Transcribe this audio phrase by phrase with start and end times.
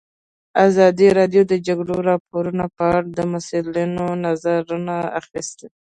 [0.67, 5.67] ازادي راډیو د د جګړې راپورونه په اړه د مسؤلینو نظرونه اخیستي.